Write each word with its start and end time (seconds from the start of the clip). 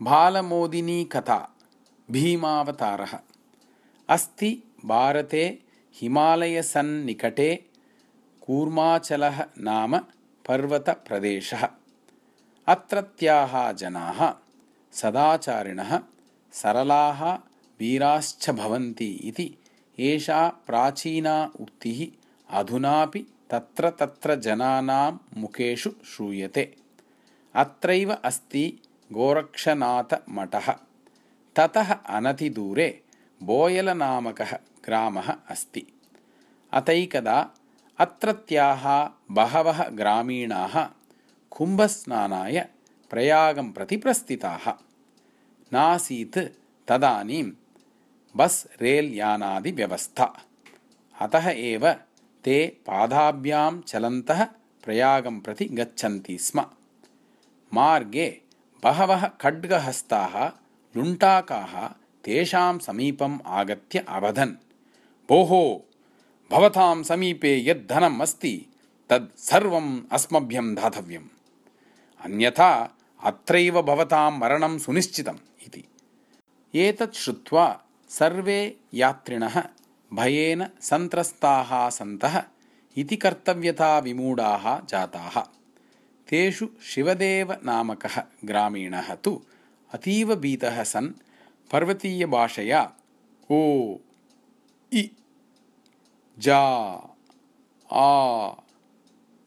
बालमोदिनी 0.00 1.02
कथा 1.12 1.38
भीमावतारः 2.08 3.18
अस्ति 4.08 4.50
भारते 4.86 5.44
हिमालयसन्निकटे 5.96 7.54
कूर्माचलः 8.42 9.42
नाम 9.68 9.96
पर्वतप्रदेशः 10.44 11.62
अत्रत्याः 12.66 13.54
जनाः 13.80 14.20
सदाचारिणः 14.94 15.98
सरलाः 16.54 17.22
वीराश्च 17.80 18.48
भवन्ति 18.50 19.08
इति 19.28 19.50
एषा 19.98 20.46
प्राचीना 20.66 21.36
उक्तिः 21.60 22.06
अधुनापि 22.48 23.26
तत्र 23.50 23.90
तत्र 24.00 24.34
जनानां 24.46 25.10
मुखेषु 25.40 25.90
श्रूयते 26.12 26.72
अत्रैव 27.54 28.12
अस्ति 28.12 28.64
गोरक्षनाथमठः। 29.12 30.72
ततः 31.56 31.92
अनतिदूरे 31.92 33.02
बोयलनामकः 33.42 34.58
ग्रामः 34.84 35.36
अस्ति। 35.48 35.86
अतैकदा 36.72 37.50
अत्रत्याः 37.98 39.10
बहवः 39.30 39.88
ग्रामीणाः 39.88 40.88
कुम्भस्नानाय 41.50 42.68
प्रयागं 43.10 43.72
प्रति 43.72 43.96
प्रस्थिताः। 43.96 44.70
नासीत् 45.72 46.38
तदानीं 46.88 47.52
बस् 48.36 48.66
रेल् 48.82 49.14
यानादिव्यवस्था 49.14 50.42
अतः 51.20 51.48
एव 51.48 51.92
ते 52.44 52.66
पादाभ्यां 52.66 53.80
चलन्तः 53.80 54.44
प्रयागं 54.84 55.40
प्रति 55.40 55.64
गच्छन्ति 55.64 56.38
स्म। 56.38 56.64
मार्गे 57.74 58.42
बहवः 58.82 59.26
खड्गहस्ताः 59.26 60.46
लुण्टाकाः 60.96 61.88
तेषां 62.24 62.78
समीपम् 62.78 63.38
आगत्य 63.46 63.98
अवदन् 63.98 64.54
भोः 65.28 65.52
भवतां 66.50 67.02
समीपे 67.02 67.64
यद्धनम् 67.66 68.20
अस्ति 68.20 68.66
तत् 69.10 69.38
सर्वम् 69.38 70.02
अस्मभ्यं 70.12 70.74
दातव्यम्। 70.74 71.28
अन्यथा 72.24 72.98
अत्रैव 73.22 73.82
भवतां 73.82 74.32
मरणं 74.32 74.78
सुनिश्चितम् 74.78 75.38
इति। 75.66 75.84
एतत् 76.74 77.14
श्रुत्वा 77.14 77.82
सर्वे 78.08 78.76
यात्रिणः 78.94 79.62
भयेन 80.14 80.66
सन्त्रस्ताः 80.80 81.88
सन्तः 81.90 82.42
इति 82.96 83.16
कर्तव्यताविमूढाः 83.16 84.80
जाताः 84.86 85.40
तेषु 86.28 86.66
शिवदेवनामकः 86.82 88.16
ग्रामीणः 88.44 89.14
तु 89.14 89.32
अतीव 89.94 90.34
भीतः 90.34 90.82
सन् 90.82 91.10
पर्वतीयभाषया 91.72 92.80
ओ 93.50 93.60
इ 94.92 95.02
जा 96.38 96.62
आ 97.92 98.08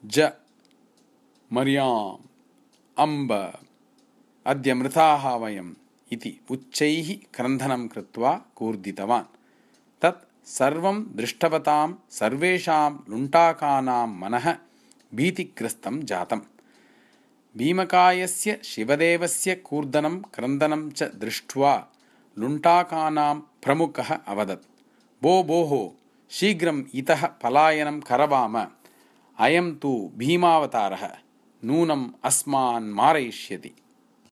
ज 0.06 0.30
मर्याम् 1.54 2.28
अम्ब 2.98 3.32
अद्य 4.46 4.74
मृताः 4.74 5.36
वयम् 5.36 5.74
इति 6.12 6.32
उच्चैः 6.52 7.10
क्रन्धनं 7.36 7.88
कृत्वा 7.88 8.32
कूर्दितवान्। 8.56 9.26
तत् 10.02 10.48
सर्वं 10.48 11.04
दृष्टवतां 11.16 11.90
सर्वेषां 12.20 12.92
लुण्टाकानां 13.10 14.08
मनः 14.22 14.48
भीतिग्रस्तं 15.16 16.00
जातम् 16.06 16.42
भीमकायस्य 17.58 18.60
शिवदेवस्य 18.64 19.56
कूर्दनं 19.56 20.20
क्रन्दनं 20.20 20.90
च 20.90 21.04
दृष्ट्वा 21.04 21.88
लुण्टाकानां 22.40 23.36
प्रमुखः 23.40 24.18
अवदत्। 24.28 24.66
भो 25.24 25.44
भोः 25.44 25.92
शीघ्रम् 26.30 26.84
इतः 26.94 27.28
पलायनं 27.28 28.00
करवाम। 28.00 28.68
अयं 29.40 29.76
तु 29.76 30.12
भीमावतारः। 30.16 31.12
नूनम् 31.66 32.10
अस्मान् 32.24 32.94
मारयिष्यति 32.94 33.72